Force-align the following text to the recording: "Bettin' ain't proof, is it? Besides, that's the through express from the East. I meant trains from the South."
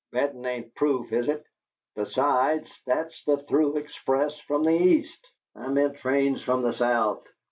"Bettin' 0.11 0.47
ain't 0.47 0.73
proof, 0.73 1.13
is 1.13 1.29
it? 1.29 1.45
Besides, 1.95 2.81
that's 2.87 3.23
the 3.25 3.37
through 3.37 3.77
express 3.77 4.35
from 4.39 4.63
the 4.63 4.71
East. 4.71 5.27
I 5.55 5.67
meant 5.67 5.97
trains 5.97 6.41
from 6.41 6.63
the 6.63 6.73
South." 6.73 7.23